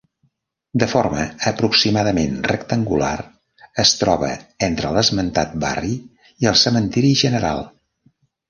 [0.83, 3.11] De forma aproximadament rectangular,
[3.85, 4.33] es troba
[4.71, 5.95] entre l'esmentat barri
[6.47, 7.67] i el Cementeri General.